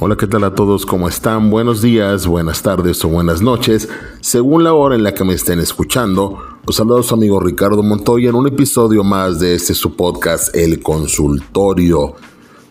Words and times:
Hola, 0.00 0.14
¿qué 0.16 0.28
tal 0.28 0.44
a 0.44 0.54
todos? 0.54 0.86
¿Cómo 0.86 1.08
están? 1.08 1.50
Buenos 1.50 1.82
días, 1.82 2.24
buenas 2.28 2.62
tardes 2.62 3.04
o 3.04 3.08
buenas 3.08 3.42
noches, 3.42 3.88
según 4.20 4.62
la 4.62 4.72
hora 4.72 4.94
en 4.94 5.02
la 5.02 5.12
que 5.12 5.24
me 5.24 5.34
estén 5.34 5.58
escuchando. 5.58 6.38
Los 6.64 6.76
saludos 6.76 7.06
su 7.06 7.14
amigo 7.14 7.40
Ricardo 7.40 7.82
Montoya 7.82 8.28
en 8.28 8.36
un 8.36 8.46
episodio 8.46 9.02
más 9.02 9.40
de 9.40 9.56
este 9.56 9.74
su 9.74 9.96
podcast 9.96 10.54
El 10.54 10.80
Consultorio, 10.84 12.14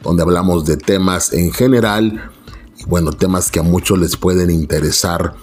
donde 0.03 0.23
hablamos 0.23 0.63
de 0.63 0.77
temas 0.77 1.33
en 1.33 1.51
general 1.51 2.31
y 2.77 2.85
bueno, 2.85 3.11
temas 3.11 3.51
que 3.51 3.59
a 3.59 3.63
muchos 3.63 3.99
les 3.99 4.15
pueden 4.15 4.49
interesar, 4.49 5.35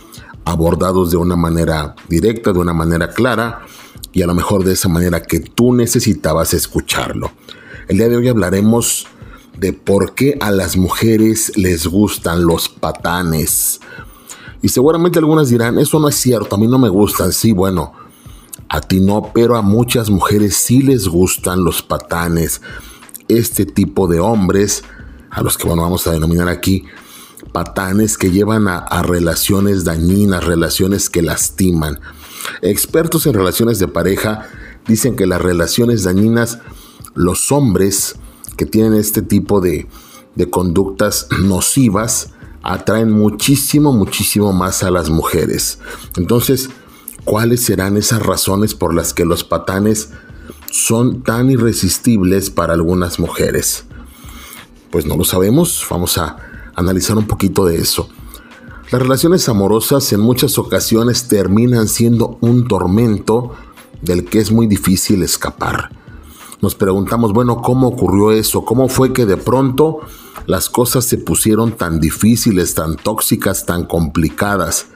abordados 0.46 1.10
de 1.10 1.18
una 1.18 1.36
manera 1.36 1.96
directa, 2.08 2.54
de 2.54 2.60
una 2.60 2.72
manera 2.72 3.08
clara 3.10 3.60
y 4.10 4.22
a 4.22 4.26
lo 4.26 4.34
mejor 4.34 4.64
de 4.64 4.72
esa 4.72 4.88
manera 4.88 5.22
que 5.22 5.40
tú 5.40 5.74
necesitabas 5.74 6.54
escucharlo. 6.54 7.30
El 7.88 7.98
día 7.98 8.08
de 8.08 8.16
hoy 8.16 8.28
hablaremos 8.28 9.06
de 9.56 9.72
por 9.72 10.14
qué 10.14 10.36
a 10.40 10.50
las 10.50 10.76
mujeres 10.76 11.52
les 11.56 11.86
gustan 11.86 12.44
los 12.44 12.68
patanes. 12.68 13.80
Y 14.62 14.68
seguramente 14.68 15.18
algunas 15.18 15.48
dirán, 15.48 15.78
eso 15.78 16.00
no 16.00 16.08
es 16.08 16.16
cierto, 16.16 16.56
a 16.56 16.58
mí 16.58 16.66
no 16.66 16.78
me 16.78 16.88
gustan. 16.88 17.32
Sí, 17.32 17.52
bueno, 17.52 17.92
a 18.68 18.80
ti 18.80 19.00
no, 19.00 19.30
pero 19.34 19.56
a 19.56 19.62
muchas 19.62 20.10
mujeres 20.10 20.56
sí 20.56 20.82
les 20.82 21.06
gustan 21.06 21.64
los 21.64 21.82
patanes. 21.82 22.62
Este 23.28 23.66
tipo 23.66 24.08
de 24.08 24.20
hombres, 24.20 24.84
a 25.30 25.42
los 25.42 25.56
que 25.56 25.66
bueno, 25.66 25.82
vamos 25.82 26.06
a 26.06 26.12
denominar 26.12 26.48
aquí 26.48 26.84
patanes 27.52 28.18
que 28.18 28.30
llevan 28.30 28.68
a, 28.68 28.78
a 28.78 29.02
relaciones 29.02 29.84
dañinas, 29.84 30.44
relaciones 30.44 31.10
que 31.10 31.22
lastiman. 31.22 32.00
Expertos 32.62 33.26
en 33.26 33.34
relaciones 33.34 33.78
de 33.78 33.88
pareja 33.88 34.48
dicen 34.88 35.14
que 35.14 35.26
las 35.26 35.40
relaciones 35.40 36.04
dañinas, 36.04 36.58
los 37.14 37.52
hombres, 37.52 38.16
que 38.56 38.66
tienen 38.66 38.94
este 38.94 39.22
tipo 39.22 39.60
de, 39.60 39.86
conductas 40.50 41.28
nocivas 41.40 42.30
atraen 42.62 43.10
muchísimo, 43.10 43.92
muchísimo 43.92 44.52
más 44.52 44.82
a 44.82 44.90
las 44.90 45.10
mujeres. 45.10 45.78
Entonces, 46.16 46.70
¿cuáles 47.24 47.62
serán 47.62 47.96
esas 47.96 48.22
razones 48.22 48.74
por 48.74 48.94
las 48.94 49.12
que 49.12 49.24
los 49.24 49.44
patanes 49.44 50.10
son 50.70 51.22
tan 51.22 51.50
irresistibles 51.50 52.50
para 52.50 52.72
algunas 52.72 53.20
mujeres? 53.20 53.84
Pues 54.90 55.06
no 55.06 55.16
lo 55.16 55.24
sabemos, 55.24 55.86
vamos 55.90 56.18
a 56.18 56.36
analizar 56.74 57.16
un 57.16 57.26
poquito 57.26 57.66
de 57.66 57.76
eso. 57.76 58.08
Las 58.90 59.02
relaciones 59.02 59.48
amorosas 59.48 60.12
en 60.12 60.20
muchas 60.20 60.58
ocasiones 60.58 61.28
terminan 61.28 61.88
siendo 61.88 62.38
un 62.40 62.66
tormento 62.66 63.54
del 64.02 64.24
que 64.24 64.40
es 64.40 64.50
muy 64.50 64.66
difícil 64.66 65.22
escapar 65.22 66.03
nos 66.64 66.74
preguntamos, 66.74 67.34
bueno, 67.34 67.60
¿cómo 67.60 67.88
ocurrió 67.88 68.32
eso? 68.32 68.64
¿Cómo 68.64 68.88
fue 68.88 69.12
que 69.12 69.26
de 69.26 69.36
pronto 69.36 70.00
las 70.46 70.70
cosas 70.70 71.04
se 71.04 71.18
pusieron 71.18 71.72
tan 71.72 72.00
difíciles, 72.00 72.74
tan 72.74 72.96
tóxicas, 72.96 73.66
tan 73.66 73.84
complicadas? 73.84 74.86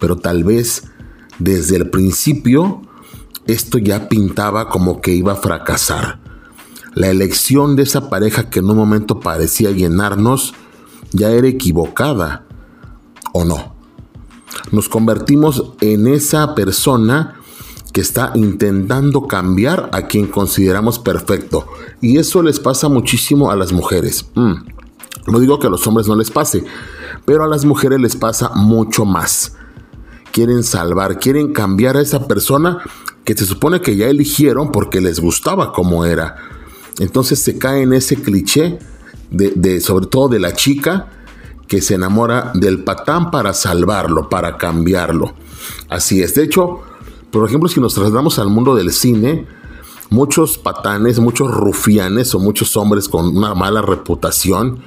Pero 0.00 0.16
tal 0.16 0.44
vez 0.44 0.84
desde 1.38 1.76
el 1.76 1.90
principio 1.90 2.80
esto 3.46 3.76
ya 3.76 4.08
pintaba 4.08 4.70
como 4.70 5.02
que 5.02 5.12
iba 5.12 5.34
a 5.34 5.36
fracasar. 5.36 6.20
La 6.94 7.10
elección 7.10 7.76
de 7.76 7.82
esa 7.82 8.08
pareja 8.08 8.48
que 8.48 8.60
en 8.60 8.70
un 8.70 8.76
momento 8.78 9.20
parecía 9.20 9.72
llenarnos 9.72 10.54
ya 11.12 11.30
era 11.30 11.48
equivocada, 11.48 12.46
¿o 13.34 13.44
no? 13.44 13.74
Nos 14.72 14.88
convertimos 14.88 15.72
en 15.82 16.06
esa 16.06 16.54
persona 16.54 17.40
que 17.94 18.00
está 18.00 18.32
intentando 18.34 19.28
cambiar 19.28 19.88
a 19.92 20.08
quien 20.08 20.26
consideramos 20.26 20.98
perfecto. 20.98 21.68
Y 22.00 22.18
eso 22.18 22.42
les 22.42 22.58
pasa 22.58 22.88
muchísimo 22.88 23.52
a 23.52 23.56
las 23.56 23.72
mujeres. 23.72 24.26
Mm. 24.34 24.54
No 25.28 25.38
digo 25.38 25.60
que 25.60 25.68
a 25.68 25.70
los 25.70 25.86
hombres 25.86 26.08
no 26.08 26.16
les 26.16 26.32
pase, 26.32 26.64
pero 27.24 27.44
a 27.44 27.46
las 27.46 27.64
mujeres 27.64 28.00
les 28.00 28.16
pasa 28.16 28.50
mucho 28.56 29.04
más. 29.04 29.54
Quieren 30.32 30.64
salvar, 30.64 31.20
quieren 31.20 31.52
cambiar 31.52 31.96
a 31.96 32.00
esa 32.00 32.26
persona 32.26 32.78
que 33.22 33.36
se 33.36 33.46
supone 33.46 33.80
que 33.80 33.94
ya 33.94 34.08
eligieron 34.08 34.72
porque 34.72 35.00
les 35.00 35.20
gustaba 35.20 35.72
como 35.72 36.04
era. 36.04 36.34
Entonces 36.98 37.38
se 37.38 37.58
cae 37.58 37.82
en 37.82 37.92
ese 37.92 38.16
cliché 38.16 38.80
de, 39.30 39.80
sobre 39.80 40.06
todo 40.06 40.28
de 40.28 40.40
la 40.40 40.52
chica 40.52 41.10
que 41.68 41.80
se 41.80 41.94
enamora 41.94 42.50
del 42.54 42.82
patán 42.82 43.30
para 43.30 43.54
salvarlo, 43.54 44.28
para 44.28 44.58
cambiarlo. 44.58 45.32
Así 45.88 46.22
es. 46.22 46.34
De 46.34 46.42
hecho, 46.42 46.82
por 47.34 47.48
ejemplo, 47.48 47.68
si 47.68 47.80
nos 47.80 47.94
trasladamos 47.94 48.38
al 48.38 48.48
mundo 48.48 48.76
del 48.76 48.92
cine, 48.92 49.44
muchos 50.08 50.56
patanes, 50.56 51.18
muchos 51.18 51.50
rufianes 51.50 52.32
o 52.32 52.38
muchos 52.38 52.76
hombres 52.76 53.08
con 53.08 53.36
una 53.36 53.54
mala 53.56 53.82
reputación 53.82 54.78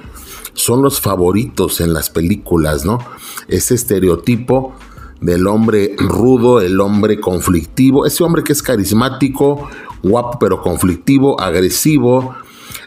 son 0.54 0.80
los 0.80 0.98
favoritos 0.98 1.82
en 1.82 1.92
las 1.92 2.08
películas, 2.08 2.86
¿no? 2.86 3.00
Ese 3.48 3.74
estereotipo 3.74 4.72
del 5.20 5.46
hombre 5.46 5.94
rudo, 5.98 6.62
el 6.62 6.80
hombre 6.80 7.20
conflictivo, 7.20 8.06
ese 8.06 8.24
hombre 8.24 8.42
que 8.42 8.54
es 8.54 8.62
carismático, 8.62 9.68
guapo 10.02 10.38
pero 10.38 10.62
conflictivo, 10.62 11.38
agresivo, 11.38 12.34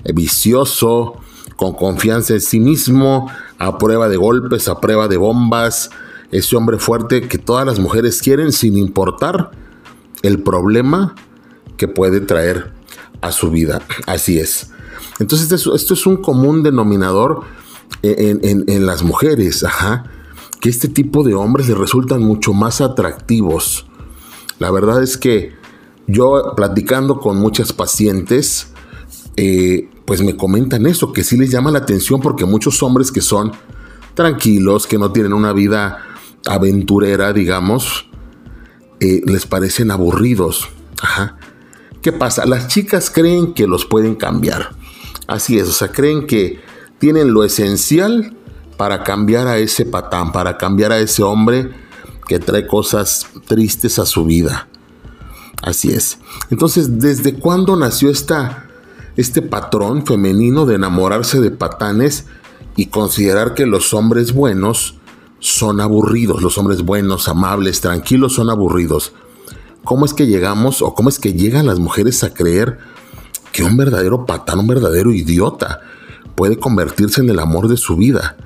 eh, 0.04 0.12
vicioso, 0.12 1.18
con 1.56 1.74
confianza 1.74 2.34
en 2.34 2.42
sí 2.42 2.60
mismo, 2.60 3.30
a 3.60 3.78
prueba 3.78 4.10
de 4.10 4.18
golpes, 4.18 4.68
a 4.68 4.80
prueba 4.82 5.08
de 5.08 5.18
bombas, 5.18 5.92
ese 6.32 6.56
hombre 6.56 6.78
fuerte 6.78 7.28
que 7.28 7.38
todas 7.38 7.66
las 7.66 7.80
mujeres 7.80 8.22
quieren 8.22 8.52
sin 8.52 8.78
importar 8.78 9.52
el 10.24 10.42
problema 10.42 11.16
que 11.78 11.88
puede 11.88 12.22
traer 12.22 12.72
a 13.22 13.32
su 13.32 13.52
vida. 13.52 13.82
Así 14.08 14.40
es. 14.40 14.72
Entonces 15.20 15.52
esto 15.52 15.94
es, 15.94 16.06
un 16.08 16.18
común 16.18 16.64
denominador 16.64 17.42
en, 18.02 18.86
las 18.86 19.04
mujeres, 19.04 19.64
ajá, 19.64 20.06
que 20.60 20.70
este 20.70 20.88
tipo 20.88 21.24
de 21.24 21.36
hombres 21.36 21.68
les 21.68 21.78
resultan 21.78 22.24
mucho 22.24 22.54
más 22.54 22.82
atractivos. 22.82 23.86
La 24.58 24.72
verdad 24.72 25.04
es 25.04 25.18
que 25.18 25.54
yo 26.08 26.54
platicando 26.56 27.20
con 27.20 27.38
muchas 27.38 27.74
pacientes, 27.74 28.68
eh, 29.38 29.90
pues 30.06 30.22
me 30.22 30.36
comentan 30.36 30.86
eso, 30.86 31.14
que 31.14 31.24
sí 31.24 31.38
les 31.38 31.52
llama 31.52 31.72
la 31.72 31.80
atención 31.80 32.22
porque 32.22 32.46
muchos 32.46 32.82
hombres 32.84 33.12
que 33.12 33.22
son 33.22 33.52
tranquilos, 34.14 34.88
que 34.88 34.98
no 34.98 35.12
tienen 35.12 35.34
una 35.34 35.54
vida 35.54 36.04
aventurera, 36.46 37.34
digamos, 37.34 38.10
eh, 39.00 39.22
les 39.26 39.46
parecen 39.46 39.92
aburridos. 39.92 40.70
Ajá. 41.02 41.38
¿Qué 42.02 42.12
pasa? 42.12 42.46
Las 42.46 42.68
chicas 42.68 43.10
creen 43.10 43.54
que 43.54 43.68
los 43.68 43.86
pueden 43.86 44.16
cambiar. 44.16 44.70
Así 45.28 45.60
es, 45.60 45.68
o 45.68 45.72
sea, 45.72 45.90
creen 45.90 46.28
que 46.28 46.60
tienen 47.00 47.34
lo 47.34 47.44
esencial 47.44 48.36
para 48.78 49.04
cambiar 49.04 49.48
a 49.48 49.58
ese 49.60 49.86
patán, 49.86 50.32
para 50.32 50.58
cambiar 50.58 50.92
a 50.92 51.00
ese 51.00 51.24
hombre 51.24 51.72
que 52.28 52.40
trae 52.40 52.66
cosas 52.68 53.28
tristes 53.48 54.00
a 54.00 54.06
su 54.06 54.26
vida. 54.26 54.68
Así 55.62 55.92
es. 55.92 56.18
Entonces, 56.50 57.00
¿desde 57.00 57.36
cuándo 57.36 57.76
nació 57.76 58.10
esta, 58.10 58.68
este 59.16 59.42
patrón 59.42 60.06
femenino 60.06 60.66
de 60.66 60.76
enamorarse 60.76 61.40
de 61.40 61.52
patanes 61.52 62.26
y 62.76 62.88
considerar 62.88 63.54
que 63.54 63.66
los 63.66 63.94
hombres 63.94 64.34
buenos 64.34 64.96
son 65.42 65.82
aburridos, 65.82 66.44
los 66.44 66.58
hombres 66.60 66.84
buenos, 66.84 67.28
amables, 67.28 67.82
tranquilos 67.82 68.34
son 68.34 68.52
aburridos. 68.52 69.12
¿Cómo 69.84 70.06
es 70.06 70.14
que 70.14 70.28
llegamos 70.28 70.84
o 70.84 70.94
cómo 70.94 71.10
es 71.10 71.18
que 71.18 71.34
llegan 71.34 71.66
las 71.66 71.80
mujeres 71.80 72.24
a 72.24 72.32
creer 72.32 72.78
que 73.52 73.64
un 73.64 73.76
verdadero 73.76 74.28
patán, 74.28 74.60
un 74.60 74.68
verdadero 74.68 75.12
idiota, 75.12 75.82
puede 76.36 76.58
convertirse 76.58 77.22
en 77.22 77.30
el 77.32 77.40
amor 77.40 77.68
de 77.68 77.78
su 77.78 77.98
vida? 77.98 78.38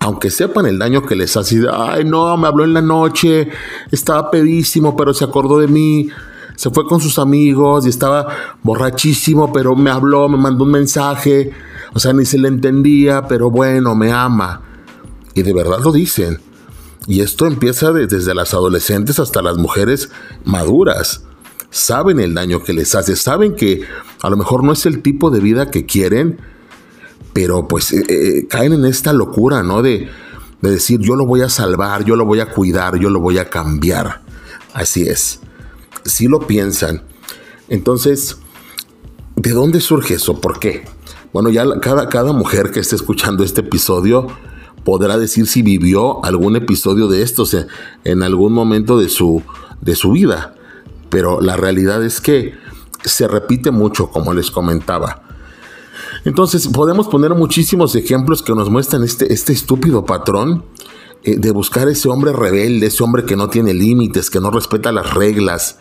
Aunque 0.00 0.30
sepan 0.30 0.66
el 0.66 0.78
daño 0.78 1.06
que 1.06 1.16
les 1.16 1.34
hace, 1.36 1.66
ay 1.72 2.04
no, 2.04 2.36
me 2.36 2.46
habló 2.46 2.64
en 2.64 2.74
la 2.74 2.82
noche, 2.82 3.48
estaba 3.90 4.30
pedísimo, 4.30 4.94
pero 4.96 5.14
se 5.14 5.24
acordó 5.24 5.58
de 5.58 5.66
mí, 5.66 6.10
se 6.56 6.68
fue 6.68 6.86
con 6.86 7.00
sus 7.00 7.18
amigos 7.18 7.86
y 7.86 7.88
estaba 7.88 8.28
borrachísimo, 8.62 9.50
pero 9.50 9.74
me 9.74 9.90
habló, 9.90 10.28
me 10.28 10.36
mandó 10.36 10.64
un 10.64 10.72
mensaje, 10.72 11.52
o 11.94 11.98
sea, 11.98 12.12
ni 12.12 12.26
se 12.26 12.36
le 12.36 12.48
entendía, 12.48 13.26
pero 13.26 13.50
bueno, 13.50 13.94
me 13.94 14.12
ama. 14.12 14.60
Y 15.38 15.44
de 15.44 15.52
verdad 15.52 15.78
lo 15.84 15.92
dicen. 15.92 16.40
Y 17.06 17.20
esto 17.20 17.46
empieza 17.46 17.92
desde 17.92 18.34
las 18.34 18.54
adolescentes 18.54 19.20
hasta 19.20 19.40
las 19.40 19.56
mujeres 19.56 20.10
maduras. 20.44 21.22
Saben 21.70 22.18
el 22.18 22.34
daño 22.34 22.64
que 22.64 22.72
les 22.72 22.96
hace, 22.96 23.14
saben 23.14 23.54
que 23.54 23.82
a 24.20 24.30
lo 24.30 24.36
mejor 24.36 24.64
no 24.64 24.72
es 24.72 24.84
el 24.84 25.00
tipo 25.00 25.30
de 25.30 25.38
vida 25.38 25.70
que 25.70 25.86
quieren, 25.86 26.40
pero 27.32 27.68
pues 27.68 27.92
eh, 27.92 28.04
eh, 28.08 28.46
caen 28.48 28.72
en 28.72 28.84
esta 28.84 29.12
locura, 29.12 29.62
¿no? 29.62 29.80
De, 29.80 30.08
de 30.60 30.70
decir, 30.70 30.98
yo 30.98 31.14
lo 31.14 31.24
voy 31.24 31.42
a 31.42 31.48
salvar, 31.48 32.04
yo 32.04 32.16
lo 32.16 32.24
voy 32.24 32.40
a 32.40 32.50
cuidar, 32.50 32.98
yo 32.98 33.08
lo 33.08 33.20
voy 33.20 33.38
a 33.38 33.48
cambiar. 33.48 34.22
Así 34.74 35.04
es. 35.04 35.38
Si 36.04 36.26
lo 36.26 36.48
piensan. 36.48 37.04
Entonces, 37.68 38.38
¿de 39.36 39.52
dónde 39.52 39.80
surge 39.80 40.14
eso? 40.14 40.40
¿Por 40.40 40.58
qué? 40.58 40.84
Bueno, 41.32 41.50
ya 41.50 41.64
cada, 41.80 42.08
cada 42.08 42.32
mujer 42.32 42.72
que 42.72 42.80
esté 42.80 42.96
escuchando 42.96 43.44
este 43.44 43.60
episodio 43.60 44.26
podrá 44.88 45.18
decir 45.18 45.46
si 45.46 45.60
vivió 45.60 46.24
algún 46.24 46.56
episodio 46.56 47.08
de 47.08 47.20
estos 47.20 47.54
en 48.04 48.22
algún 48.22 48.54
momento 48.54 48.98
de 48.98 49.10
su, 49.10 49.42
de 49.82 49.94
su 49.94 50.12
vida. 50.12 50.54
Pero 51.10 51.42
la 51.42 51.58
realidad 51.58 52.02
es 52.02 52.22
que 52.22 52.54
se 53.04 53.28
repite 53.28 53.70
mucho, 53.70 54.08
como 54.08 54.32
les 54.32 54.50
comentaba. 54.50 55.24
Entonces, 56.24 56.68
podemos 56.68 57.06
poner 57.06 57.34
muchísimos 57.34 57.94
ejemplos 57.96 58.42
que 58.42 58.54
nos 58.54 58.70
muestran 58.70 59.04
este, 59.04 59.30
este 59.30 59.52
estúpido 59.52 60.06
patrón 60.06 60.64
eh, 61.22 61.36
de 61.36 61.50
buscar 61.50 61.86
ese 61.90 62.08
hombre 62.08 62.32
rebelde, 62.32 62.86
ese 62.86 63.04
hombre 63.04 63.26
que 63.26 63.36
no 63.36 63.50
tiene 63.50 63.74
límites, 63.74 64.30
que 64.30 64.40
no 64.40 64.50
respeta 64.50 64.90
las 64.90 65.12
reglas, 65.12 65.80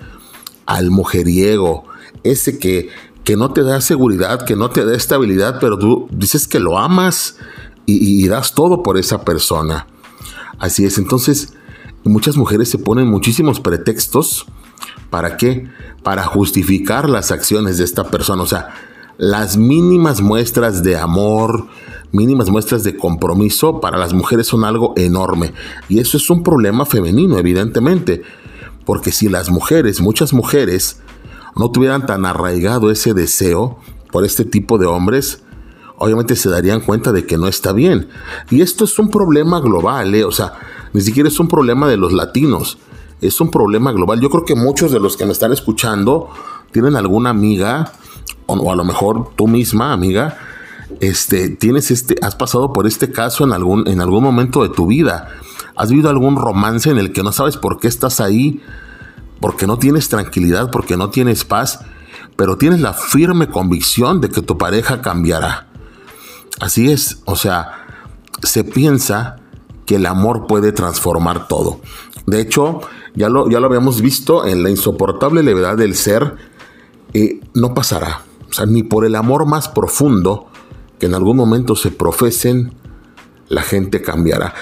al 0.65 0.91
mujeriego, 0.91 1.85
ese 2.23 2.59
que, 2.59 2.89
que 3.23 3.37
no 3.37 3.53
te 3.53 3.63
da 3.63 3.79
seguridad, 3.79 4.43
que 4.45 4.57
no 4.57 4.69
te 4.69 4.83
da 4.83 4.93
estabilidad, 4.93 5.59
pero 5.61 5.79
tú 5.79 6.09
dices 6.11 6.45
que 6.45 6.59
lo 6.59 6.77
amas 6.77 7.37
y, 7.87 8.23
y 8.23 8.27
das 8.27 8.53
todo 8.53 8.83
por 8.83 8.99
esa 8.99 9.23
persona. 9.25 9.87
Así 10.59 10.85
es, 10.85 10.99
entonces 10.99 11.53
muchas 12.07 12.37
mujeres 12.37 12.69
se 12.69 12.77
ponen 12.77 13.07
muchísimos 13.07 13.59
pretextos. 13.59 14.45
¿Para 15.09 15.37
qué? 15.37 15.67
Para 16.03 16.23
justificar 16.23 17.09
las 17.09 17.31
acciones 17.31 17.77
de 17.77 17.83
esta 17.83 18.05
persona. 18.05 18.43
O 18.43 18.47
sea, 18.47 18.69
las 19.17 19.57
mínimas 19.57 20.21
muestras 20.21 20.83
de 20.83 20.97
amor, 20.97 21.67
mínimas 22.11 22.49
muestras 22.49 22.83
de 22.83 22.97
compromiso 22.97 23.79
para 23.79 23.97
las 23.97 24.13
mujeres 24.13 24.47
son 24.47 24.63
algo 24.63 24.93
enorme. 24.95 25.53
Y 25.89 25.99
eso 25.99 26.17
es 26.17 26.29
un 26.29 26.43
problema 26.43 26.85
femenino, 26.85 27.37
evidentemente. 27.37 28.21
Porque 28.85 29.11
si 29.11 29.29
las 29.29 29.49
mujeres, 29.49 30.01
muchas 30.01 30.33
mujeres, 30.33 31.01
no 31.55 31.71
tuvieran 31.71 32.05
tan 32.05 32.25
arraigado 32.25 32.91
ese 32.91 33.13
deseo 33.13 33.79
por 34.11 34.23
este 34.23 34.45
tipo 34.45 34.77
de 34.77 34.85
hombres, 34.85 35.43
obviamente 35.97 36.35
se 36.35 36.49
darían 36.49 36.81
cuenta 36.81 37.11
de 37.11 37.25
que 37.25 37.37
no 37.37 37.47
está 37.47 37.73
bien. 37.73 38.09
Y 38.49 38.61
esto 38.61 38.85
es 38.85 38.97
un 38.99 39.09
problema 39.09 39.59
global, 39.59 40.13
¿eh? 40.15 40.23
o 40.23 40.31
sea, 40.31 40.53
ni 40.93 41.01
siquiera 41.01 41.29
es 41.29 41.39
un 41.39 41.47
problema 41.47 41.87
de 41.87 41.97
los 41.97 42.13
latinos, 42.13 42.77
es 43.21 43.41
un 43.41 43.51
problema 43.51 43.91
global. 43.91 44.21
Yo 44.21 44.29
creo 44.29 44.45
que 44.45 44.55
muchos 44.55 44.91
de 44.91 44.99
los 44.99 45.17
que 45.17 45.25
me 45.25 45.31
están 45.31 45.51
escuchando 45.51 46.29
tienen 46.71 46.95
alguna 46.95 47.31
amiga, 47.31 47.93
o, 48.45 48.71
a 48.71 48.75
lo 48.75 48.85
mejor 48.85 49.31
tú 49.35 49.47
misma, 49.47 49.91
amiga, 49.91 50.37
este, 51.01 51.49
tienes 51.49 51.91
este, 51.91 52.15
has 52.21 52.35
pasado 52.35 52.71
por 52.71 52.87
este 52.87 53.11
caso 53.11 53.43
en 53.43 53.51
algún, 53.51 53.87
en 53.87 53.99
algún 53.99 54.23
momento 54.23 54.63
de 54.63 54.69
tu 54.69 54.87
vida. 54.87 55.29
Has 55.75 55.89
vivido 55.89 56.09
algún 56.09 56.37
romance 56.37 56.89
en 56.89 56.97
el 56.97 57.11
que 57.11 57.23
no 57.23 57.31
sabes 57.31 57.57
por 57.57 57.79
qué 57.79 57.87
estás 57.87 58.19
ahí, 58.19 58.61
porque 59.39 59.67
no 59.67 59.77
tienes 59.77 60.09
tranquilidad, 60.09 60.71
porque 60.71 60.97
no 60.97 61.09
tienes 61.09 61.43
paz, 61.43 61.79
pero 62.35 62.57
tienes 62.57 62.81
la 62.81 62.93
firme 62.93 63.47
convicción 63.47 64.21
de 64.21 64.29
que 64.29 64.41
tu 64.41 64.57
pareja 64.57 65.01
cambiará. 65.01 65.67
Así 66.59 66.91
es, 66.91 67.21
o 67.25 67.35
sea, 67.35 67.85
se 68.43 68.63
piensa 68.63 69.37
que 69.85 69.95
el 69.95 70.05
amor 70.05 70.47
puede 70.47 70.71
transformar 70.71 71.47
todo. 71.47 71.79
De 72.25 72.41
hecho, 72.41 72.81
ya 73.15 73.29
lo, 73.29 73.49
ya 73.49 73.59
lo 73.59 73.67
habíamos 73.67 74.01
visto 74.01 74.45
en 74.45 74.63
la 74.63 74.69
insoportable 74.69 75.43
levedad 75.43 75.77
del 75.77 75.95
ser, 75.95 76.35
eh, 77.13 77.39
no 77.53 77.73
pasará. 77.73 78.21
O 78.49 78.53
sea, 78.53 78.65
ni 78.65 78.83
por 78.83 79.05
el 79.05 79.15
amor 79.15 79.45
más 79.45 79.69
profundo 79.69 80.47
que 80.99 81.05
en 81.05 81.15
algún 81.15 81.37
momento 81.37 81.75
se 81.75 81.91
profesen, 81.91 82.73
la 83.49 83.61
gente 83.61 84.01
cambiará. 84.01 84.53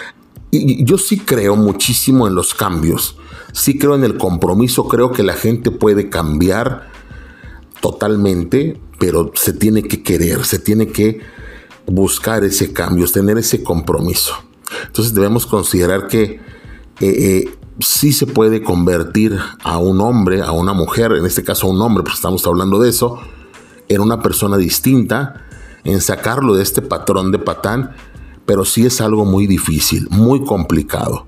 Y 0.52 0.86
yo 0.86 0.98
sí 0.98 1.20
creo 1.20 1.56
muchísimo 1.56 2.28
en 2.28 2.36
los 2.36 2.54
cambios, 2.54 3.18
sí 3.52 3.78
creo 3.78 3.96
en 3.96 4.04
el 4.04 4.18
compromiso, 4.18 4.88
creo 4.88 5.12
que 5.12 5.24
la 5.24 5.34
gente 5.34 5.72
puede 5.72 6.10
cambiar 6.10 6.90
totalmente, 7.82 8.80
pero 9.00 9.32
se 9.36 9.54
tiene 9.54 9.84
que 9.84 10.02
querer, 10.02 10.46
se 10.46 10.60
tiene 10.60 10.88
que 10.88 11.20
buscar 11.88 12.44
ese 12.44 12.74
cambio, 12.74 13.08
tener 13.08 13.38
ese 13.38 13.64
compromiso. 13.64 14.34
Entonces 14.88 15.14
debemos 15.14 15.46
considerar 15.46 16.08
que 16.08 16.24
eh, 16.24 16.40
eh, 17.02 17.58
sí 17.80 18.14
se 18.14 18.26
puede 18.26 18.64
convertir 18.64 19.38
a 19.64 19.78
un 19.78 20.02
hombre, 20.02 20.42
a 20.42 20.52
una 20.52 20.74
mujer, 20.74 21.12
en 21.14 21.26
este 21.26 21.44
caso 21.44 21.68
a 21.68 21.72
un 21.72 21.82
hombre, 21.82 22.04
porque 22.04 22.16
estamos 22.16 22.46
hablando 22.48 22.80
de 22.80 22.90
eso, 22.90 23.20
en 23.88 24.02
una 24.02 24.22
persona 24.22 24.58
distinta, 24.58 25.46
en 25.84 26.02
sacarlo 26.02 26.56
de 26.56 26.64
este 26.64 26.82
patrón 26.82 27.32
de 27.32 27.40
patán, 27.40 27.96
pero 28.46 28.66
sí 28.66 28.86
es 28.86 29.02
algo 29.02 29.26
muy 29.26 29.48
difícil, 29.48 30.08
muy 30.10 30.44
complicado. 30.44 31.26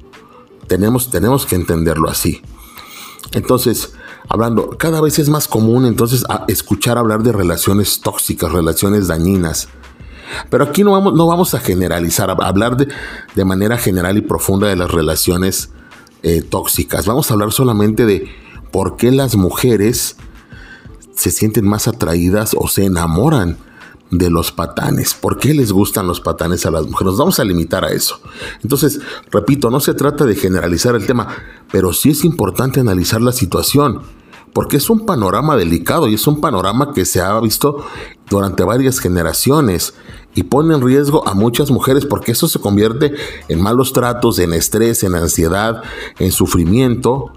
Tenemos, 0.68 1.09
tenemos 1.09 1.45
que 1.45 1.56
entenderlo 1.56 2.09
así. 2.09 2.42
Entonces, 3.31 3.94
hablando, 4.30 4.69
cada 4.77 5.01
vez 5.01 5.19
es 5.19 5.30
más 5.30 5.48
común 5.48 5.86
entonces 5.86 6.24
escuchar 6.48 6.98
hablar 6.98 7.24
de 7.24 7.31
relaciones 7.31 8.01
tóxicas, 8.01 8.51
relaciones 8.51 9.07
dañinas. 9.07 9.69
Pero 10.50 10.63
aquí 10.63 10.83
no 10.83 10.91
vamos, 10.91 11.13
no 11.13 11.27
vamos 11.27 11.53
a 11.53 11.59
generalizar, 11.59 12.29
a 12.29 12.33
hablar 12.33 12.77
de, 12.77 13.45
manera 13.45 13.77
general 13.77 14.18
y 14.18 14.21
profunda 14.21 14.68
de 14.68 14.75
las 14.75 14.91
relaciones 14.91 15.69
eh, 16.24 16.41
tóxicas. 16.41 17.06
Vamos 17.06 17.29
a 17.29 17.33
hablar 17.33 17.51
solamente 17.51 18.06
de 18.06 18.29
por 18.71 18.97
qué 18.97 19.12
las 19.12 19.35
mujeres 19.35 20.18
se 21.15 21.31
sienten 21.31 21.68
más 21.68 21.88
atraídas 21.88 22.56
o 22.57 22.68
se 22.68 22.85
enamoran 22.85 23.57
de 24.12 24.29
los 24.29 24.51
patanes. 24.51 25.13
¿Por 25.13 25.38
qué 25.38 25.53
les 25.53 25.71
gustan 25.71 26.07
los 26.07 26.21
patanes 26.21 26.65
a 26.65 26.71
las 26.71 26.85
mujeres? 26.85 27.12
Nos 27.12 27.18
vamos 27.18 27.39
a 27.39 27.44
limitar 27.44 27.83
a 27.83 27.91
eso. 27.91 28.21
Entonces, 28.63 29.00
repito, 29.31 29.69
no 29.69 29.80
se 29.80 29.94
trata 29.94 30.25
de 30.25 30.35
generalizar 30.35 30.95
el 30.95 31.06
tema, 31.06 31.27
pero 31.71 31.94
sí 31.94 32.12
es 32.12 32.23
importante 32.23 32.80
analizar 32.80 33.21
la 33.21 33.31
situación 33.31 34.01
porque 34.57 34.77
es 34.77 34.89
un 34.89 35.06
panorama 35.06 35.56
delicado 35.56 36.07
y 36.07 36.15
es 36.15 36.25
un 36.25 36.42
panorama 36.42 36.92
que 36.92 37.06
se 37.06 37.21
ha 37.21 37.39
visto 37.39 37.86
durante 38.27 38.63
varias 38.63 38.98
generaciones 38.98 39.94
y 40.33 40.42
pone 40.42 40.74
en 40.74 40.81
riesgo 40.81 41.27
a 41.27 41.36
muchas 41.36 41.69
mujeres 41.69 42.07
porque 42.07 42.31
eso 42.31 42.48
se 42.48 42.57
convierte 42.57 43.13
en 43.50 43.62
malos 43.62 43.94
tratos, 43.94 44.39
en 44.39 44.54
estrés, 44.54 45.04
en 45.04 45.13
ansiedad, 45.13 45.83
en 46.18 46.31
sufrimiento 46.31 47.33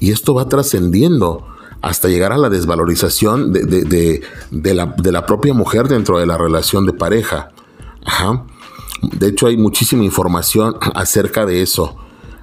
y 0.00 0.10
esto 0.10 0.34
va 0.34 0.48
trascendiendo 0.48 1.46
hasta 1.82 2.08
llegar 2.08 2.32
a 2.32 2.36
la 2.36 2.48
desvalorización 2.48 3.52
de, 3.52 4.20
la, 4.50 4.96
la, 5.00 5.26
propia 5.26 5.54
mujer 5.54 5.86
dentro 5.86 6.18
de 6.18 6.26
la 6.26 6.36
relación 6.36 6.84
de 6.84 6.94
pareja. 6.94 7.52
De 9.02 9.28
hecho 9.28 9.46
hay 9.46 9.56
muchísima 9.56 10.02
información 10.02 10.74
acerca 10.96 11.46
de 11.46 11.62
eso, 11.62 11.94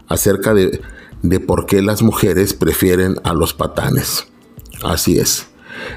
acerca 0.08 0.54
de, 0.54 0.82
de 1.22 1.40
por 1.40 1.66
qué 1.66 1.82
las 1.82 2.02
mujeres 2.02 2.54
prefieren 2.54 3.16
a 3.24 3.34
los 3.34 3.54
patanes. 3.54 4.28
Así 4.84 5.20
es. 5.20 5.48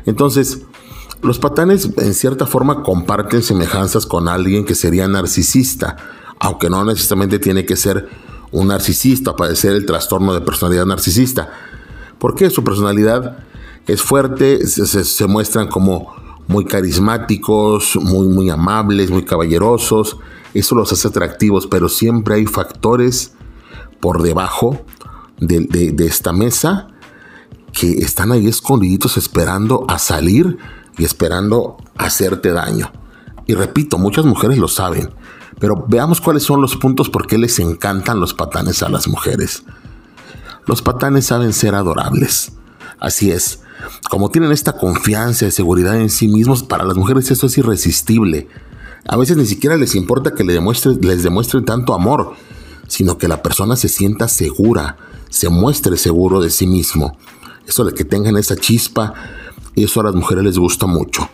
Entonces, 0.06 0.62
los 1.22 1.38
patanes 1.38 1.90
en 1.98 2.14
cierta 2.14 2.46
forma 2.46 2.82
comparten 2.82 3.42
semejanzas 3.42 4.06
con 4.06 4.28
alguien 4.28 4.64
que 4.64 4.74
sería 4.74 5.06
narcisista, 5.06 5.96
aunque 6.38 6.70
no 6.70 6.84
necesariamente 6.84 7.38
tiene 7.38 7.66
que 7.66 7.76
ser 7.76 8.08
un 8.52 8.68
narcisista, 8.68 9.36
padecer 9.36 9.72
el 9.72 9.86
trastorno 9.86 10.32
de 10.32 10.40
personalidad 10.40 10.86
narcisista. 10.86 11.50
Porque 12.18 12.50
su 12.50 12.64
personalidad 12.64 13.44
es 13.86 14.02
fuerte, 14.02 14.66
se, 14.66 15.26
muestran 15.26 15.68
como 15.68 16.14
muy 16.46 16.64
carismáticos, 16.64 17.96
muy, 17.96 18.28
muy 18.28 18.50
amables, 18.50 19.10
muy 19.10 19.24
caballerosos. 19.24 20.16
Eso 20.54 20.74
los 20.74 20.92
hace 20.92 21.08
atractivos, 21.08 21.66
pero 21.66 21.88
siempre 21.88 22.36
hay 22.36 22.46
factores 22.46 23.32
por 24.00 24.22
debajo 24.22 24.84
de, 25.40 25.94
esta 26.06 26.32
mesa 26.32 26.88
que 27.72 27.90
están 27.98 28.32
ahí 28.32 28.46
escondiditos 28.46 29.16
esperando 29.16 29.84
a 29.88 29.98
salir 29.98 30.58
y 30.98 31.04
esperando 31.04 31.76
hacerte 31.96 32.52
daño. 32.52 32.92
Y 33.46 33.54
repito, 33.54 33.98
muchas 33.98 34.24
mujeres 34.24 34.58
lo 34.58 34.68
saben, 34.68 35.10
pero 35.58 35.84
veamos 35.88 36.20
cuáles 36.20 36.42
son 36.42 36.60
los 36.60 36.76
puntos 36.76 37.10
por 37.10 37.26
qué 37.26 37.38
les 37.38 37.58
encantan 37.58 38.20
los 38.20 38.34
patanes 38.34 38.82
a 38.82 38.88
las 38.88 39.08
mujeres. 39.08 39.64
Los 40.66 40.82
patanes 40.82 41.26
saben 41.26 41.52
ser 41.52 41.74
adorables. 41.74 42.52
Así 42.98 43.30
es. 43.30 43.60
Como 44.10 44.30
tienen 44.30 44.52
esta 44.52 44.76
confianza 44.76 45.46
y 45.46 45.50
seguridad 45.50 45.98
en 45.98 46.10
sí 46.10 46.28
mismos, 46.28 46.62
para 46.62 46.84
las 46.84 46.96
mujeres 46.96 47.30
eso 47.30 47.46
es 47.46 47.56
irresistible. 47.56 48.48
A 49.08 49.16
veces 49.16 49.36
ni 49.36 49.46
siquiera 49.46 49.76
les 49.76 49.94
importa 49.94 50.34
que 50.34 50.44
les 50.44 51.22
demuestren 51.22 51.64
tanto 51.64 51.94
amor, 51.94 52.34
sino 52.86 53.16
que 53.16 53.28
la 53.28 53.42
persona 53.42 53.76
se 53.76 53.88
sienta 53.88 54.28
segura, 54.28 54.96
se 55.30 55.48
muestre 55.48 55.96
seguro 55.96 56.40
de 56.40 56.50
sí 56.50 56.66
mismo. 56.66 57.16
Eso 57.66 57.84
de 57.84 57.94
que 57.94 58.04
tengan 58.04 58.36
esa 58.36 58.56
chispa, 58.56 59.14
eso 59.76 60.00
a 60.00 60.04
las 60.04 60.14
mujeres 60.14 60.44
les 60.44 60.58
gusta 60.58 60.86
mucho. 60.86 61.28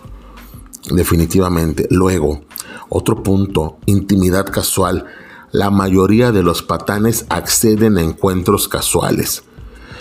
Definitivamente. 0.90 1.88
Luego, 1.90 2.42
otro 2.88 3.22
punto, 3.22 3.78
intimidad 3.86 4.46
casual. 4.46 5.06
La 5.50 5.70
mayoría 5.70 6.30
de 6.30 6.42
los 6.42 6.62
patanes 6.62 7.26
acceden 7.28 7.98
a 7.98 8.02
encuentros 8.02 8.68
casuales. 8.68 9.42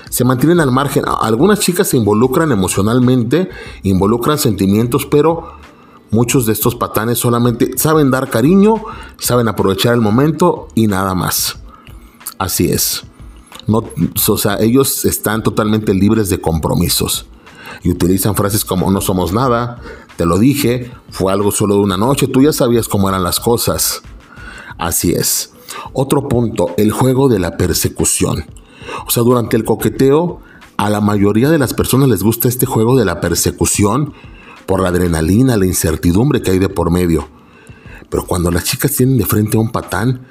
Se 0.09 0.23
mantienen 0.23 0.59
al 0.59 0.71
margen. 0.71 1.05
Algunas 1.21 1.59
chicas 1.59 1.87
se 1.87 1.97
involucran 1.97 2.51
emocionalmente, 2.51 3.49
involucran 3.83 4.37
sentimientos, 4.37 5.05
pero 5.05 5.53
muchos 6.11 6.45
de 6.45 6.53
estos 6.53 6.75
patanes 6.75 7.17
solamente 7.17 7.77
saben 7.77 8.11
dar 8.11 8.29
cariño, 8.29 8.75
saben 9.17 9.47
aprovechar 9.47 9.93
el 9.93 10.01
momento 10.01 10.67
y 10.75 10.87
nada 10.87 11.15
más. 11.15 11.57
Así 12.37 12.71
es. 12.71 13.03
No, 13.67 13.83
o 14.27 14.37
sea, 14.37 14.57
ellos 14.59 15.05
están 15.05 15.43
totalmente 15.43 15.93
libres 15.93 16.29
de 16.29 16.39
compromisos 16.39 17.25
y 17.83 17.91
utilizan 17.91 18.35
frases 18.35 18.63
como 18.63 18.91
no 18.91 19.01
somos 19.01 19.33
nada, 19.33 19.79
te 20.17 20.25
lo 20.25 20.37
dije, 20.37 20.91
fue 21.09 21.33
algo 21.33 21.51
solo 21.51 21.75
de 21.75 21.81
una 21.81 21.97
noche, 21.97 22.27
tú 22.27 22.41
ya 22.41 22.53
sabías 22.53 22.87
cómo 22.87 23.09
eran 23.09 23.23
las 23.23 23.39
cosas. 23.39 24.01
Así 24.77 25.11
es. 25.13 25.53
Otro 25.93 26.27
punto, 26.27 26.73
el 26.77 26.91
juego 26.91 27.27
de 27.27 27.39
la 27.39 27.57
persecución. 27.57 28.45
O 29.07 29.09
sea, 29.09 29.23
durante 29.23 29.57
el 29.57 29.65
coqueteo, 29.65 30.41
a 30.77 30.89
la 30.89 31.01
mayoría 31.01 31.49
de 31.49 31.57
las 31.57 31.73
personas 31.73 32.09
les 32.09 32.23
gusta 32.23 32.47
este 32.47 32.65
juego 32.65 32.97
de 32.97 33.05
la 33.05 33.21
persecución 33.21 34.13
por 34.65 34.81
la 34.81 34.89
adrenalina, 34.89 35.57
la 35.57 35.65
incertidumbre 35.65 36.41
que 36.41 36.51
hay 36.51 36.59
de 36.59 36.69
por 36.69 36.91
medio. 36.91 37.27
Pero 38.09 38.25
cuando 38.25 38.51
las 38.51 38.63
chicas 38.63 38.91
tienen 38.91 39.17
de 39.17 39.25
frente 39.25 39.57
a 39.57 39.59
un 39.59 39.71
patán, 39.71 40.27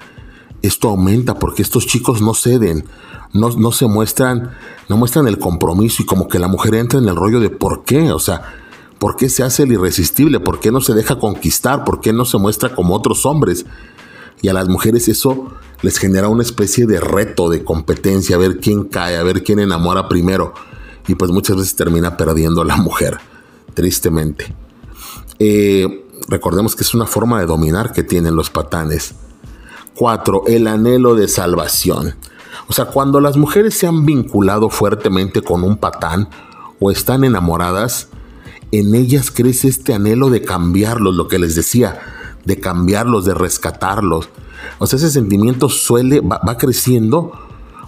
esto 0.66 0.88
aumenta 0.88 1.34
porque 1.34 1.62
estos 1.62 1.86
chicos 1.86 2.22
no 2.22 2.34
ceden, 2.34 2.84
no, 3.32 3.50
no, 3.50 3.72
se 3.72 3.86
muestran, 3.86 4.52
no 4.88 4.96
muestran 4.96 5.26
el 5.28 5.38
compromiso 5.38 6.02
y 6.02 6.06
como 6.06 6.28
que 6.28 6.38
la 6.38 6.48
mujer 6.48 6.74
entra 6.74 6.98
en 6.98 7.08
el 7.08 7.16
rollo 7.16 7.40
de 7.40 7.50
por 7.50 7.84
qué, 7.84 8.12
o 8.12 8.18
sea, 8.18 8.42
por 8.98 9.16
qué 9.16 9.28
se 9.28 9.42
hace 9.42 9.64
el 9.64 9.72
irresistible, 9.72 10.40
por 10.40 10.60
qué 10.60 10.72
no 10.72 10.80
se 10.80 10.94
deja 10.94 11.18
conquistar, 11.18 11.84
por 11.84 12.00
qué 12.00 12.12
no 12.12 12.24
se 12.24 12.38
muestra 12.38 12.74
como 12.74 12.94
otros 12.94 13.26
hombres. 13.26 13.66
Y 14.40 14.48
a 14.48 14.52
las 14.52 14.68
mujeres 14.68 15.08
eso 15.08 15.52
les 15.82 15.98
genera 15.98 16.28
una 16.28 16.42
especie 16.42 16.86
de 16.86 17.00
reto, 17.00 17.50
de 17.50 17.64
competencia, 17.64 18.36
a 18.36 18.38
ver 18.38 18.58
quién 18.58 18.84
cae, 18.84 19.16
a 19.16 19.22
ver 19.22 19.42
quién 19.42 19.58
enamora 19.58 20.08
primero. 20.08 20.54
Y 21.06 21.14
pues 21.16 21.30
muchas 21.30 21.56
veces 21.56 21.76
termina 21.76 22.16
perdiendo 22.16 22.64
la 22.64 22.76
mujer, 22.76 23.18
tristemente. 23.74 24.54
Eh, 25.38 26.06
recordemos 26.28 26.74
que 26.74 26.82
es 26.82 26.94
una 26.94 27.06
forma 27.06 27.40
de 27.40 27.46
dominar 27.46 27.92
que 27.92 28.02
tienen 28.02 28.36
los 28.36 28.48
patanes. 28.48 29.14
4. 29.94 30.44
El 30.46 30.66
anhelo 30.66 31.14
de 31.14 31.28
salvación. 31.28 32.14
O 32.68 32.72
sea, 32.72 32.86
cuando 32.86 33.20
las 33.20 33.36
mujeres 33.36 33.74
se 33.74 33.86
han 33.86 34.06
vinculado 34.06 34.70
fuertemente 34.70 35.42
con 35.42 35.64
un 35.64 35.76
patán 35.76 36.28
o 36.80 36.90
están 36.90 37.24
enamoradas, 37.24 38.08
en 38.72 38.94
ellas 38.94 39.30
crece 39.30 39.68
este 39.68 39.94
anhelo 39.94 40.30
de 40.30 40.42
cambiarlos, 40.42 41.14
lo 41.14 41.28
que 41.28 41.38
les 41.38 41.54
decía, 41.54 42.00
de 42.44 42.58
cambiarlos, 42.58 43.24
de 43.24 43.34
rescatarlos. 43.34 44.28
O 44.78 44.86
sea, 44.86 44.98
ese 44.98 45.10
sentimiento 45.10 45.68
suele, 45.68 46.20
va, 46.20 46.56
creciendo 46.56 47.32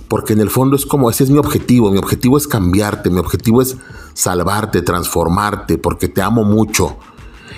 porque 0.08 0.34
en 0.34 0.40
el 0.40 0.50
fondo 0.50 0.76
es 0.76 0.86
como, 0.86 1.10
ese 1.10 1.24
es 1.24 1.30
mi 1.30 1.38
objetivo, 1.38 1.90
mi 1.90 1.98
objetivo 1.98 2.36
es 2.36 2.46
cambiarte, 2.46 3.10
mi 3.10 3.18
objetivo 3.18 3.60
es 3.60 3.76
salvarte, 4.14 4.82
transformarte, 4.82 5.78
porque 5.78 6.08
te 6.08 6.22
amo 6.22 6.44
mucho. 6.44 6.96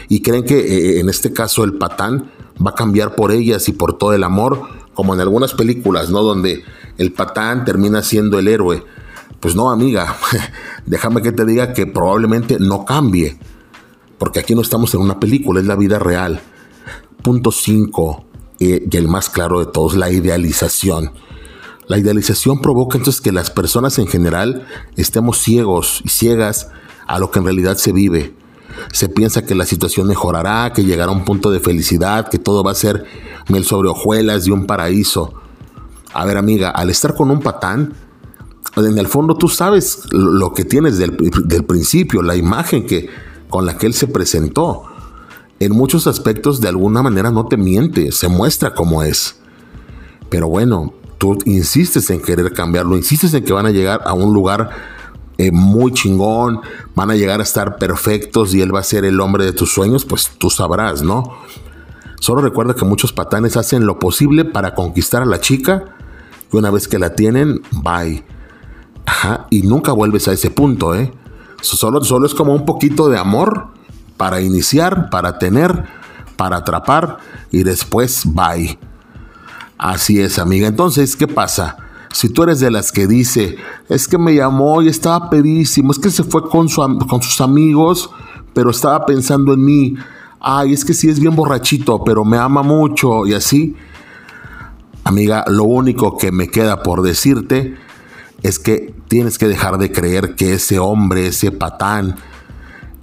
Y 0.09 0.23
creen 0.23 0.45
que 0.45 0.59
eh, 0.59 1.01
en 1.01 1.11
este 1.11 1.33
caso 1.33 1.65
el 1.65 1.75
patán 1.75 2.31
va 2.65 2.71
a 2.71 2.75
cambiar 2.75 3.15
por 3.15 3.33
ellas 3.33 3.69
y 3.69 3.73
por 3.73 3.99
todo 3.99 4.13
el 4.13 4.25
amor, 4.25 4.63
como 4.95 5.15
en 5.15 5.21
algunas 5.21 5.55
películas, 5.55 6.11
¿no? 6.11 6.23
Donde 6.23 6.65
el 6.99 7.13
patán 7.13 7.65
termina 7.65 8.03
siendo 8.03 8.39
el 8.39 8.49
héroe. 8.49 8.85
Pues 9.41 9.55
no, 9.55 9.71
amiga, 9.71 10.17
déjame 10.87 11.23
que 11.23 11.33
te 11.33 11.45
diga 11.45 11.73
que 11.73 11.87
probablemente 11.87 12.59
no 12.59 12.85
cambie, 12.85 13.39
porque 14.19 14.41
aquí 14.41 14.55
no 14.55 14.63
estamos 14.63 14.93
en 14.95 15.01
una 15.01 15.21
película, 15.21 15.61
es 15.61 15.67
la 15.67 15.77
vida 15.77 15.99
real. 15.99 16.41
Punto 17.23 17.53
5, 17.53 18.25
eh, 18.61 18.89
y 18.91 18.97
el 18.97 19.07
más 19.07 19.29
claro 19.31 19.61
de 19.61 19.67
todos, 19.67 19.95
la 19.95 20.11
idealización. 20.11 21.13
La 21.87 21.99
idealización 21.99 22.61
provoca 22.61 22.99
entonces 22.99 23.21
que 23.21 23.33
las 23.33 23.51
personas 23.51 23.99
en 23.99 24.09
general 24.09 24.67
estemos 24.97 25.39
ciegos 25.39 26.03
y 26.05 26.09
ciegas 26.09 26.69
a 27.07 27.19
lo 27.19 27.31
que 27.31 27.39
en 27.39 27.47
realidad 27.47 27.77
se 27.77 27.93
vive. 27.93 28.35
Se 28.93 29.09
piensa 29.09 29.45
que 29.45 29.55
la 29.55 29.65
situación 29.65 30.07
mejorará, 30.07 30.73
que 30.73 30.85
llegará 30.85 31.13
a 31.13 31.15
un 31.15 31.25
punto 31.25 31.51
de 31.51 31.61
felicidad, 31.61 32.29
que 32.29 32.39
todo 32.39 32.63
va 32.63 32.73
a 32.73 32.75
ser 32.75 33.05
mil 33.49 33.65
sobre 33.65 33.89
hojuelas 33.89 34.47
y 34.47 34.51
un 34.51 34.67
paraíso. 34.67 35.35
A 36.13 36.25
ver, 36.25 36.37
amiga, 36.37 36.71
al 36.71 36.91
estar 36.91 37.15
con 37.15 37.31
un 37.31 37.41
patán, 37.41 37.95
en 38.77 38.99
el 38.99 39.09
fondo 39.09 39.37
tú 39.37 39.49
sabes 39.49 40.03
lo 40.11 40.53
que 40.53 40.65
tienes 40.65 40.99
del, 40.99 41.17
del 41.45 41.65
principio, 41.65 42.23
la 42.23 42.37
imagen 42.37 42.87
que, 42.87 43.09
con 43.49 43.67
la 43.67 43.77
que 43.77 43.87
él 43.87 43.95
se 43.95 44.07
presentó. 44.07 44.85
En 45.61 45.73
muchos 45.73 46.07
aspectos, 46.07 46.61
de 46.61 46.69
alguna 46.69 47.03
manera, 47.03 47.31
no 47.31 47.47
te 47.47 47.57
miente, 47.57 48.13
se 48.13 48.29
muestra 48.29 48.75
como 48.75 49.03
es. 49.03 49.41
Pero 50.31 50.49
bueno, 50.49 50.95
tú 51.19 51.37
insistes 51.47 52.11
en 52.11 52.21
querer 52.21 52.53
cambiarlo, 52.53 52.97
insistes 52.97 53.35
en 53.35 53.45
que 53.45 53.53
van 53.53 53.67
a 53.67 53.71
llegar 53.71 54.03
a 54.05 54.15
un 54.15 54.33
lugar 54.33 54.71
eh, 55.39 55.53
muy 55.53 55.93
chingón, 55.93 56.61
van 56.97 57.13
a 57.13 57.15
llegar 57.15 57.39
a 57.39 57.45
estar 57.45 57.77
perfectos 57.77 58.55
y 58.55 58.61
él 58.61 58.75
va 58.75 58.81
a 58.81 58.85
ser 58.85 59.05
el 59.05 59.21
hombre 59.21 59.45
de 59.45 59.53
tus 59.53 59.73
sueños, 59.73 60.05
pues 60.05 60.33
tú 60.37 60.51
sabrás, 60.51 61.03
¿no? 61.03 61.39
Solo 62.19 62.43
recuerda 62.43 62.75
que 62.75 62.85
muchos 62.85 63.13
patanes 63.13 63.57
hacen 63.57 63.87
lo 63.87 64.01
posible 64.01 64.45
para 64.45 64.75
conquistar 64.75 65.23
a 65.23 65.27
la 65.27 65.41
chica 65.41 65.85
y 66.53 66.57
una 66.57 66.71
vez 66.71 66.89
que 66.89 66.99
la 66.99 67.15
tienen, 67.15 67.63
bye. 67.71 68.25
Ajá, 69.07 69.47
y 69.51 69.63
nunca 69.63 69.93
vuelves 69.93 70.27
a 70.27 70.33
ese 70.33 70.51
punto, 70.51 70.95
¿eh? 70.97 71.13
Solo, 71.61 72.03
solo 72.03 72.27
es 72.27 72.35
como 72.35 72.53
un 72.53 72.67
poquito 72.67 73.09
de 73.09 73.19
amor 73.19 73.69
para 74.17 74.41
iniciar, 74.41 75.09
para 75.09 75.39
tener, 75.39 75.85
para 76.37 76.57
atrapar 76.57 77.19
y 77.53 77.63
después 77.63 78.25
bye. 78.27 78.77
Así 79.79 80.21
es, 80.21 80.41
amiga. 80.41 80.67
Entonces, 80.67 81.15
¿qué 81.15 81.29
pasa? 81.29 81.77
Si 82.13 82.29
tú 82.29 82.43
eres 82.43 82.61
de 82.61 82.71
las 82.71 82.91
que 82.91 83.07
dice, 83.07 83.57
es 83.89 84.09
que 84.09 84.19
me 84.19 84.35
llamó 84.35 84.83
y 84.83 84.89
estaba 84.89 85.29
pedísimo, 85.31 85.93
es 85.93 85.99
que 85.99 86.11
se 86.11 86.25
fue 86.25 86.49
con, 86.49 86.69
su, 86.69 86.81
con 87.09 87.23
sus 87.23 87.41
amigos, 87.41 88.11
pero 88.55 88.71
estaba 88.71 89.05
pensando 89.07 89.53
en 89.53 89.65
mí, 89.65 89.95
ay, 90.41 90.73
es 90.73 90.85
que 90.85 90.95
sí 90.95 91.09
es 91.09 91.21
bien 91.21 91.37
borrachito, 91.37 92.03
pero 92.05 92.25
me 92.25 92.39
ama 92.39 92.63
mucho 92.63 93.27
y 93.27 93.35
así. 93.35 93.77
Amiga, 95.05 95.45
lo 95.49 95.65
único 95.65 96.17
que 96.17 96.33
me 96.33 96.49
queda 96.49 96.83
por 96.83 97.03
decirte 97.03 97.77
es 98.43 98.59
que 98.59 98.95
tienes 99.09 99.39
que 99.39 99.49
dejar 99.49 99.79
de 99.79 99.91
creer 99.91 100.35
que 100.35 100.55
ese 100.55 100.79
hombre, 100.79 101.27
ese 101.27 101.51
patán, 101.51 102.17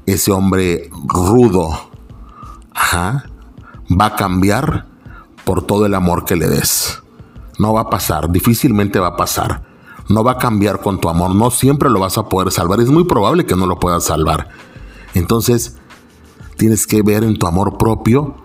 ese 0.05 0.31
hombre 0.31 0.89
rudo, 1.07 1.69
ajá, 2.73 3.25
va 3.89 4.07
a 4.07 4.15
cambiar 4.15 4.87
por 5.43 5.65
todo 5.65 5.85
el 5.85 5.93
amor 5.93 6.25
que 6.25 6.35
le 6.35 6.47
des. 6.47 7.01
No 7.57 7.73
va 7.73 7.81
a 7.81 7.89
pasar, 7.89 8.31
difícilmente 8.31 8.99
va 8.99 9.07
a 9.07 9.15
pasar. 9.15 9.63
No 10.09 10.23
va 10.23 10.33
a 10.33 10.37
cambiar 10.37 10.81
con 10.81 10.99
tu 10.99 11.09
amor, 11.09 11.33
no 11.33 11.49
siempre 11.49 11.89
lo 11.89 11.99
vas 11.99 12.17
a 12.17 12.29
poder 12.29 12.51
salvar. 12.51 12.79
Es 12.79 12.89
muy 12.89 13.05
probable 13.05 13.45
que 13.45 13.55
no 13.55 13.65
lo 13.65 13.79
puedas 13.79 14.03
salvar. 14.03 14.49
Entonces, 15.13 15.77
tienes 16.57 16.85
que 16.85 17.01
ver 17.01 17.23
en 17.23 17.37
tu 17.37 17.47
amor 17.47 17.77
propio, 17.77 18.35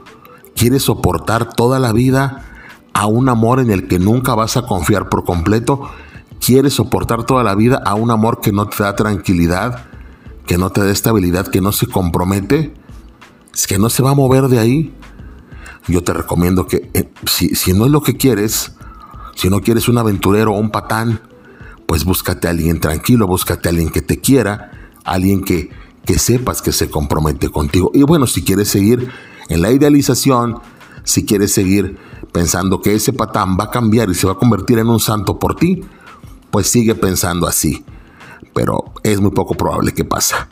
quieres 0.55 0.85
soportar 0.85 1.53
toda 1.55 1.79
la 1.79 1.93
vida 1.93 2.45
a 2.93 3.07
un 3.07 3.29
amor 3.29 3.61
en 3.61 3.71
el 3.71 3.89
que 3.89 3.99
nunca 3.99 4.35
vas 4.35 4.57
a 4.57 4.63
confiar 4.63 5.09
por 5.09 5.25
completo, 5.25 5.91
quieres 6.45 6.75
soportar 6.75 7.25
toda 7.25 7.45
la 7.45 7.55
vida 7.55 7.83
a 7.85 7.95
un 7.95 8.11
amor 8.11 8.41
que 8.41 8.53
no 8.53 8.69
te 8.69 8.83
da 8.83 8.97
tranquilidad, 8.97 9.85
que 10.47 10.59
no 10.59 10.71
te 10.71 10.83
da 10.83 10.91
estabilidad, 10.91 11.49
que 11.49 11.61
no 11.61 11.73
se 11.73 11.87
compromete, 11.87 12.75
es 13.55 13.67
que 13.67 13.79
no 13.79 13.91
se 13.91 14.03
va 14.03 14.11
a 14.11 14.15
mover 14.15 14.49
de 14.49 14.59
ahí. 14.59 14.95
Yo 15.89 16.03
te 16.03 16.13
recomiendo 16.13 16.67
que 16.67 16.91
eh, 16.95 17.11
si, 17.27 17.55
si 17.55 17.73
no 17.73 17.87
es 17.87 17.91
lo 17.91 18.03
que 18.03 18.17
quieres, 18.17 18.75
si 19.41 19.49
no 19.49 19.63
quieres 19.63 19.89
un 19.89 19.97
aventurero 19.97 20.53
o 20.53 20.59
un 20.59 20.69
patán, 20.69 21.23
pues 21.87 22.05
búscate 22.05 22.47
a 22.47 22.51
alguien 22.51 22.79
tranquilo, 22.79 23.27
búscate 23.27 23.69
a 23.69 23.71
alguien 23.71 23.89
que 23.89 24.03
te 24.03 24.21
quiera, 24.21 24.71
alguien 25.03 25.43
que, 25.43 25.71
que 26.05 26.19
sepas 26.19 26.61
que 26.61 26.73
se 26.73 26.91
compromete 26.91 27.49
contigo. 27.49 27.91
Y 27.95 28.03
bueno, 28.03 28.27
si 28.27 28.45
quieres 28.45 28.69
seguir 28.69 29.11
en 29.49 29.63
la 29.63 29.73
idealización, 29.73 30.59
si 31.05 31.25
quieres 31.25 31.55
seguir 31.55 31.97
pensando 32.33 32.83
que 32.83 32.95
ese 32.95 33.15
patán 33.15 33.57
va 33.59 33.65
a 33.65 33.71
cambiar 33.71 34.11
y 34.11 34.15
se 34.15 34.27
va 34.27 34.35
a 34.35 34.37
convertir 34.37 34.79
en 34.79 34.91
un 34.91 35.01
santo 35.01 35.39
por 35.39 35.57
ti, 35.57 35.85
pues 36.51 36.67
sigue 36.67 36.95
pensando 36.95 37.47
así. 37.47 37.83
Pero 38.53 38.93
es 39.03 39.23
muy 39.23 39.31
poco 39.31 39.55
probable 39.55 39.93
que 39.93 40.05
pasa. 40.05 40.49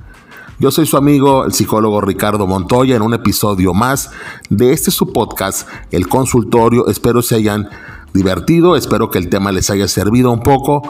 Yo 0.59 0.71
soy 0.71 0.87
su 0.87 0.97
amigo, 0.97 1.45
el 1.45 1.53
psicólogo 1.53 2.01
Ricardo 2.01 2.47
Montoya, 2.47 2.97
en 2.97 3.03
un 3.03 3.13
episodio 3.13 3.75
más 3.75 4.13
de 4.49 4.73
este 4.73 4.91
su 4.91 5.13
podcast, 5.13 5.69
El 5.91 6.09
Consultorio. 6.09 6.87
Espero 6.89 7.21
se 7.21 7.35
hayan 7.35 7.69
divertido. 8.15 8.77
Espero 8.77 9.11
que 9.11 9.19
el 9.19 9.29
tema 9.29 9.53
les 9.53 9.71
haya 9.71 9.89
servido 9.89 10.31
un 10.31 10.41
poco 10.41 10.83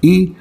y 0.00 0.34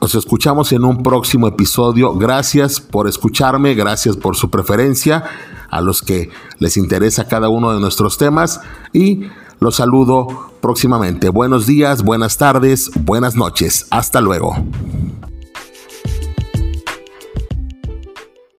nos 0.00 0.14
escuchamos 0.14 0.72
en 0.72 0.84
un 0.84 1.02
próximo 1.02 1.46
episodio. 1.46 2.14
Gracias 2.14 2.80
por 2.80 3.06
escucharme, 3.08 3.74
gracias 3.74 4.16
por 4.16 4.36
su 4.36 4.50
preferencia, 4.50 5.24
a 5.68 5.80
los 5.80 6.02
que 6.02 6.30
les 6.58 6.76
interesa 6.76 7.28
cada 7.28 7.48
uno 7.48 7.72
de 7.72 7.80
nuestros 7.80 8.16
temas 8.16 8.60
y 8.92 9.24
los 9.60 9.76
saludo 9.76 10.52
próximamente. 10.62 11.28
Buenos 11.28 11.66
días, 11.66 12.02
buenas 12.02 12.38
tardes, 12.38 12.90
buenas 13.04 13.36
noches. 13.36 13.86
Hasta 13.90 14.20
luego. 14.20 14.56